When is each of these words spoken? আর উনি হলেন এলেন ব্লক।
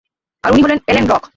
আর 0.43 0.49
উনি 0.51 0.61
হলেন 0.61 0.79
এলেন 0.87 1.05
ব্লক। 1.05 1.23